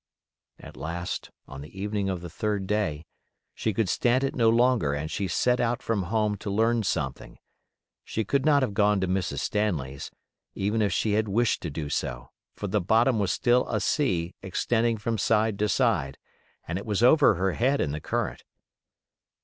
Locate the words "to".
6.37-6.49, 9.01-9.07, 11.61-11.69, 15.59-15.69